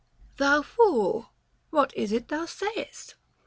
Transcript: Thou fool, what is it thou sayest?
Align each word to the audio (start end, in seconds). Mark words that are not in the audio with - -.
Thou 0.37 0.63
fool, 0.63 1.29
what 1.69 1.95
is 1.95 2.11
it 2.11 2.29
thou 2.29 2.47
sayest? 2.47 3.13